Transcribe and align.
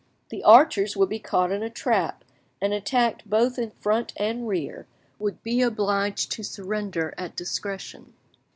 The 0.29 0.43
archers 0.43 0.97
would 0.97 1.09
be 1.09 1.19
caught 1.19 1.51
in 1.51 1.61
a 1.61 1.69
trap, 1.69 2.23
and 2.59 2.73
attacked 2.73 3.29
both 3.29 3.59
in 3.59 3.69
front 3.69 4.13
and 4.17 4.47
rear, 4.47 4.87
would 5.19 5.43
be 5.43 5.61
obliged 5.61 6.31
to 6.31 6.41
surrender 6.43 7.13
at 7.19 7.35
discretion. 7.35 8.11